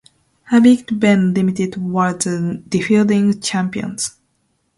[0.45, 4.17] Habib Bank Limited were the defending champions.